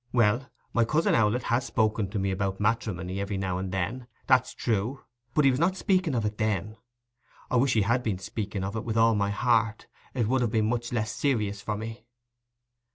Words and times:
'Well, 0.11 0.49
my 0.73 0.83
cousin 0.83 1.13
Owlett 1.13 1.43
has 1.43 1.63
spoken 1.67 2.09
to 2.09 2.17
me 2.17 2.31
about 2.31 2.59
matrimony, 2.59 3.21
every 3.21 3.37
now 3.37 3.59
and 3.59 3.71
then, 3.71 4.07
that's 4.25 4.55
true; 4.55 5.01
but 5.35 5.45
he 5.45 5.51
was 5.51 5.59
not 5.59 5.77
speaking 5.77 6.15
of 6.15 6.25
it 6.25 6.39
then. 6.39 6.77
I 7.51 7.57
wish 7.57 7.73
he 7.73 7.83
had 7.83 8.01
been 8.01 8.17
speaking 8.17 8.63
of 8.63 8.75
it, 8.75 8.83
with 8.83 8.97
all 8.97 9.13
my 9.13 9.29
heart. 9.29 9.85
It 10.15 10.27
would 10.27 10.41
have 10.41 10.49
been 10.49 10.65
much 10.69 10.91
less 10.91 11.11
serious 11.11 11.61
for 11.61 11.77
me. 11.77 12.07